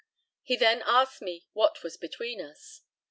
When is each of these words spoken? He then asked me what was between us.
He 0.41 0.55
then 0.55 0.81
asked 0.87 1.21
me 1.21 1.45
what 1.53 1.83
was 1.83 1.95
between 1.95 2.41
us. 2.41 2.81